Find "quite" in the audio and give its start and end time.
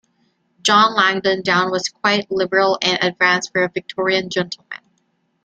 1.89-2.31